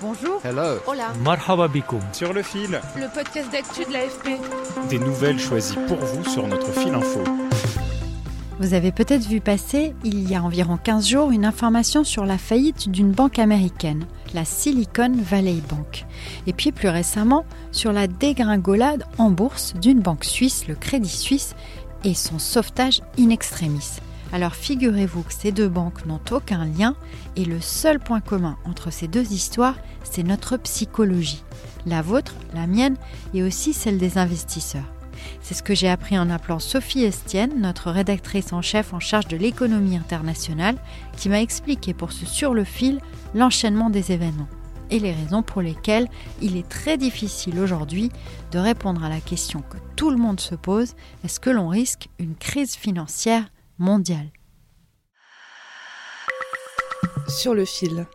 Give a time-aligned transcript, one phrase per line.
[0.00, 0.40] Bonjour.
[0.44, 0.78] Hello.
[0.86, 1.12] Hola.
[1.24, 2.00] Marhaba bikoum.
[2.12, 4.38] Sur le fil, Le podcast d'actu de l'AFP.
[4.88, 7.20] des nouvelles choisies pour vous sur notre fil info.
[8.60, 12.38] Vous avez peut-être vu passer, il y a environ 15 jours, une information sur la
[12.38, 16.06] faillite d'une banque américaine, la Silicon Valley Bank.
[16.46, 21.54] Et puis plus récemment, sur la dégringolade en bourse d'une banque suisse, le Crédit Suisse,
[22.04, 23.98] et son sauvetage in extremis.
[24.32, 26.94] Alors figurez-vous que ces deux banques n'ont aucun lien
[27.36, 31.42] et le seul point commun entre ces deux histoires, c'est notre psychologie.
[31.86, 32.96] La vôtre, la mienne
[33.32, 34.84] et aussi celle des investisseurs.
[35.40, 39.28] C'est ce que j'ai appris en appelant Sophie Estienne, notre rédactrice en chef en charge
[39.28, 40.76] de l'économie internationale,
[41.16, 43.00] qui m'a expliqué pour ce sur le fil
[43.34, 44.48] l'enchaînement des événements
[44.90, 46.08] et les raisons pour lesquelles
[46.40, 48.10] il est très difficile aujourd'hui
[48.52, 52.08] de répondre à la question que tout le monde se pose, est-ce que l'on risque
[52.18, 53.44] une crise financière
[53.78, 54.30] mondiale
[57.28, 58.06] Sur le fil.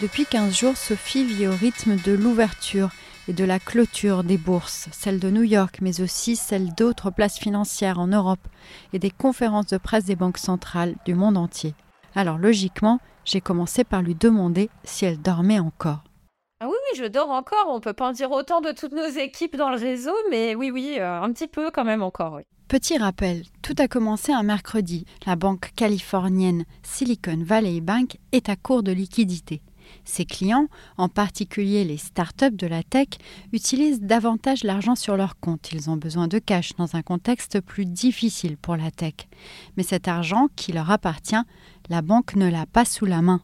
[0.00, 2.90] Depuis 15 jours, Sophie vit au rythme de l'ouverture
[3.26, 7.38] et de la clôture des bourses, celle de New York, mais aussi celle d'autres places
[7.38, 8.46] financières en Europe
[8.92, 11.74] et des conférences de presse des banques centrales du monde entier.
[12.14, 16.04] Alors logiquement, j'ai commencé par lui demander si elle dormait encore.
[16.92, 17.66] Oui, je dors encore.
[17.68, 20.70] On peut pas en dire autant de toutes nos équipes dans le réseau, mais oui,
[20.70, 22.40] oui, euh, un petit peu quand même encore.
[22.68, 25.04] Petit rappel, tout a commencé un mercredi.
[25.26, 29.62] La banque californienne Silicon Valley Bank est à court de liquidités.
[30.04, 33.08] Ses clients, en particulier les startups de la tech,
[33.52, 35.72] utilisent davantage l'argent sur leur compte.
[35.72, 39.14] Ils ont besoin de cash dans un contexte plus difficile pour la tech.
[39.76, 41.36] Mais cet argent qui leur appartient,
[41.88, 43.40] la banque ne l'a pas sous la main,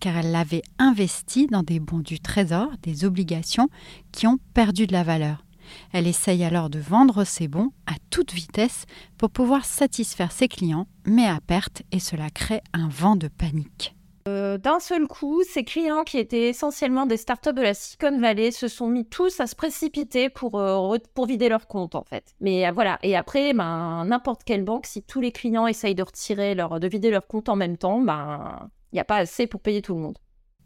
[0.00, 3.68] car elle l'avait investi dans des bons du trésor, des obligations
[4.12, 5.44] qui ont perdu de la valeur.
[5.92, 8.84] Elle essaye alors de vendre ses bons à toute vitesse
[9.18, 13.94] pour pouvoir satisfaire ses clients, mais à perte, et cela crée un vent de panique.
[14.26, 18.52] Euh, D'un seul coup, ces clients qui étaient essentiellement des startups de la Silicon Valley
[18.52, 22.34] se sont mis tous à se précipiter pour, euh, pour vider leur compte en fait.
[22.40, 26.02] Mais euh, voilà, et après, ben, n'importe quelle banque, si tous les clients essayent de
[26.02, 29.48] retirer leur, de vider leur compte en même temps, ben, il n'y a pas assez
[29.48, 30.18] pour payer tout le monde.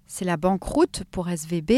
[0.06, 1.70] C'est la banqueroute pour SVB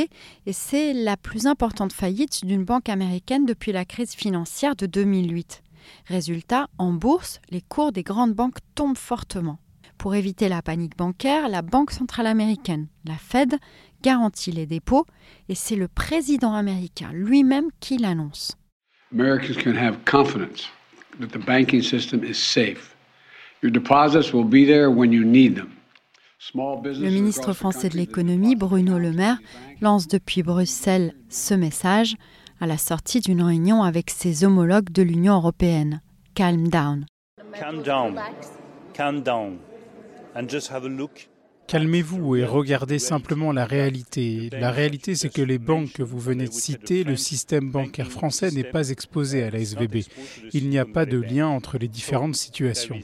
[0.46, 5.62] et c'est la plus importante faillite d'une banque américaine depuis la crise financière de 2008.
[6.06, 9.60] Résultat, en bourse, les cours des grandes banques tombent fortement.
[9.96, 13.54] Pour éviter la panique bancaire, la Banque centrale américaine, la Fed,
[14.02, 15.06] garantit les dépôts
[15.48, 18.56] et c'est le président américain lui-même qui l'annonce.
[19.12, 20.68] Americans can have confidence
[21.20, 22.96] that the banking system is safe.
[23.62, 25.79] Your deposits will be there when you need them.
[26.54, 29.38] Le ministre français de l'économie, Bruno Le Maire,
[29.82, 32.16] lance depuis Bruxelles ce message
[32.60, 36.00] à la sortie d'une réunion avec ses homologues de l'Union européenne.
[36.34, 37.04] Calm down.
[37.52, 38.18] Calm down.
[38.94, 39.58] Calm down.
[40.34, 41.28] And just have a look.
[41.66, 44.48] Calmez-vous et regardez simplement la réalité.
[44.50, 48.50] La réalité, c'est que les banques que vous venez de citer, le système bancaire français
[48.50, 49.98] n'est pas exposé à la SVB.
[50.52, 52.98] Il n'y a pas de lien entre les différentes situations.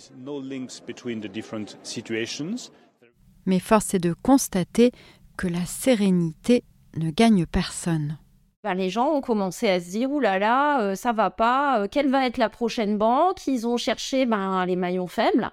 [3.47, 4.93] Mais force est de constater
[5.37, 6.65] que la sérénité
[6.97, 8.19] ne gagne personne.
[8.65, 11.81] Ben, les gens ont commencé à se dire Ouh là là, euh, ça va pas,
[11.81, 13.47] euh, quelle va être la prochaine banque?
[13.47, 15.53] Ils ont cherché ben, les maillons faibles.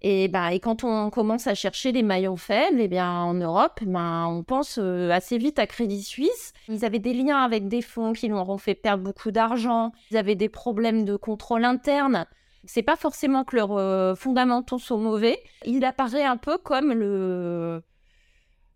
[0.00, 3.80] Et, ben, et quand on commence à chercher les maillons faibles, eh bien, en Europe,
[3.82, 6.52] ben, on pense euh, assez vite à Crédit Suisse.
[6.68, 9.92] Ils avaient des liens avec des fonds qui leur ont fait perdre beaucoup d'argent.
[10.10, 12.26] Ils avaient des problèmes de contrôle interne.
[12.66, 15.38] C'est pas forcément que leurs euh, fondamentaux sont mauvais.
[15.64, 17.82] Il apparaît un peu comme le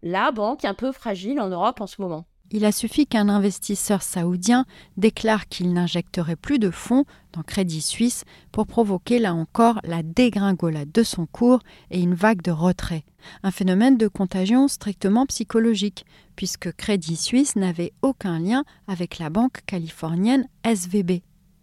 [0.02, 2.26] la banque un peu fragile en Europe en ce moment.
[2.50, 4.64] Il a suffi qu'un investisseur saoudien
[4.96, 7.05] déclare qu'il n'injecterait plus de fonds
[7.35, 11.61] dans Crédit Suisse pour provoquer là encore la dégringolade de son cours
[11.91, 13.05] et une vague de retrait.
[13.43, 16.06] Un phénomène de contagion strictement psychologique,
[16.37, 21.20] puisque Crédit Suisse n'avait aucun lien avec la banque californienne SVB.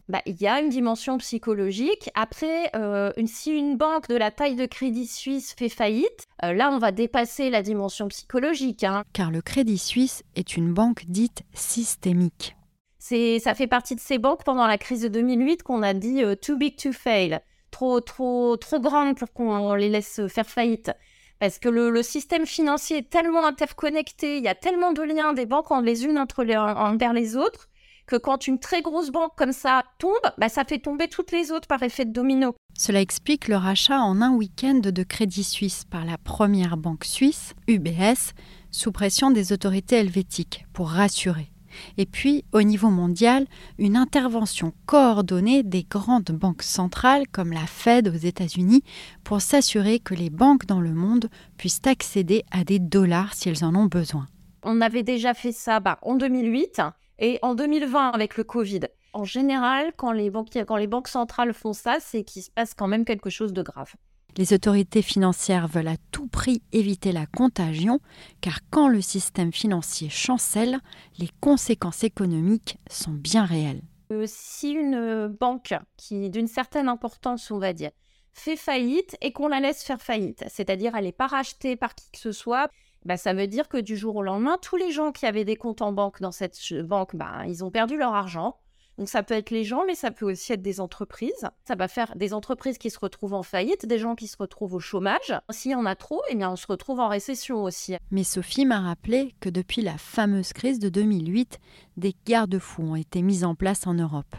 [0.08, 2.12] Bah, il y a une dimension psychologique.
[2.14, 6.54] Après, euh, une- si une banque de la taille de Crédit Suisse fait faillite, euh,
[6.54, 8.84] là, on va dépasser la dimension psychologique.
[8.84, 9.04] hein.
[9.14, 12.56] car le Crédit Suisse est une banque dite systémique.
[13.00, 16.24] C'est, ça fait partie de ces banques pendant la crise de 2008 qu'on a dit
[16.24, 17.40] euh, too big to fail.
[17.72, 20.92] trop, trop, trop grandes pour qu'on les laisse faire faillite.
[21.40, 25.46] Parce que le, système financier est tellement interconnecté, il y a tellement de liens des
[25.46, 27.68] banques les unes entre les, envers les autres,
[28.08, 31.52] que quand une très grosse banque comme ça tombe, bah, ça fait tomber toutes les
[31.52, 32.56] autres par effet de domino.
[32.78, 37.54] Cela explique le rachat en un week-end de Crédit Suisse par la première banque suisse,
[37.68, 38.34] UBS,
[38.72, 41.52] sous pression des autorités helvétiques, pour rassurer.
[41.98, 43.48] Et puis, au niveau mondial,
[43.78, 48.84] une intervention coordonnée des grandes banques centrales comme la Fed aux États-Unis
[49.24, 53.64] pour s'assurer que les banques dans le monde puissent accéder à des dollars si elles
[53.64, 54.28] en ont besoin.
[54.64, 56.82] On avait déjà fait ça bah, en 2008
[57.20, 58.82] et en 2020 avec le Covid.
[59.14, 60.32] En général, quand les,
[60.68, 63.62] quand les banques centrales font ça, c'est qu'il se passe quand même quelque chose de
[63.62, 63.94] grave.
[64.38, 68.02] Les autorités financières veulent à tout prix éviter la contagion,
[68.42, 70.80] car quand le système financier chancelle,
[71.20, 73.82] les conséquences économiques sont bien réelles.
[74.12, 77.92] Euh, si une banque qui d'une certaine importance, on va dire,
[78.34, 82.12] fait faillite et qu'on la laisse faire faillite, c'est-à-dire elle n'est pas rachetée par qui
[82.12, 82.70] que ce soit,
[83.06, 85.56] bah, ça veut dire que du jour au lendemain, tous les gens qui avaient des
[85.56, 88.58] comptes en banque dans cette banque, bah, ils ont perdu leur argent.
[88.98, 91.50] Donc ça peut être les gens, mais ça peut aussi être des entreprises.
[91.66, 94.74] Ça va faire des entreprises qui se retrouvent en faillite, des gens qui se retrouvent
[94.74, 95.34] au chômage.
[95.50, 97.98] S'il y en a trop, eh bien on se retrouve en récession aussi.
[98.10, 101.60] Mais Sophie m'a rappelé que depuis la fameuse crise de 2008,
[101.98, 104.34] des garde-fous ont été mis en place en Europe.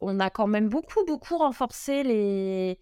[0.00, 2.78] On a quand même beaucoup, beaucoup renforcé les,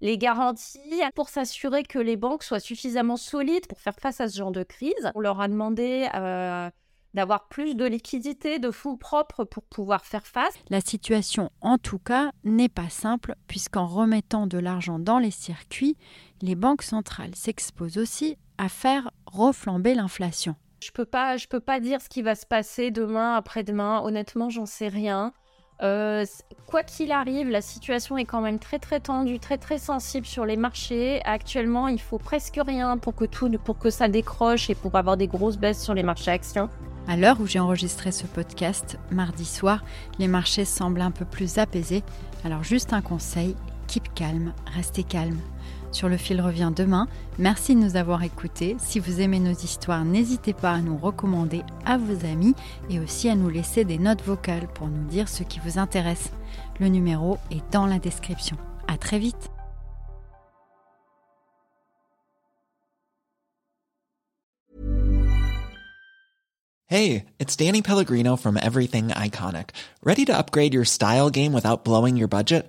[0.00, 4.38] les garanties pour s'assurer que les banques soient suffisamment solides pour faire face à ce
[4.38, 5.10] genre de crise.
[5.14, 6.70] On leur a demandé euh,
[7.14, 10.54] d'avoir plus de liquidités, de fonds propres pour pouvoir faire face.
[10.68, 15.96] La situation, en tout cas, n'est pas simple, puisqu'en remettant de l'argent dans les circuits,
[16.42, 20.54] les banques centrales s'exposent aussi à faire reflamber l'inflation.
[20.82, 24.00] Je peux pas, je peux pas dire ce qui va se passer demain, après-demain.
[24.02, 25.32] Honnêtement, j'en sais rien.
[25.82, 26.26] Euh,
[26.66, 30.44] quoi qu'il arrive, la situation est quand même très très tendue, très très sensible sur
[30.44, 31.20] les marchés.
[31.24, 35.16] Actuellement, il faut presque rien pour que tout, pour que ça décroche et pour avoir
[35.16, 36.68] des grosses baisses sur les marchés actions.
[37.08, 39.82] À l'heure où j'ai enregistré ce podcast, mardi soir,
[40.18, 42.02] les marchés semblent un peu plus apaisés.
[42.44, 43.56] Alors juste un conseil,
[43.86, 45.38] keep calme, restez calme.
[45.92, 47.08] Sur le fil revient demain.
[47.38, 48.76] Merci de nous avoir écoutés.
[48.78, 52.54] Si vous aimez nos histoires, n'hésitez pas à nous recommander à vos amis
[52.88, 56.30] et aussi à nous laisser des notes vocales pour nous dire ce qui vous intéresse.
[56.78, 58.56] Le numéro est dans la description.
[58.88, 59.50] À très vite.
[66.86, 69.70] Hey, it's Danny Pellegrino from Everything Iconic.
[70.02, 72.68] Ready to upgrade your style game without blowing your budget?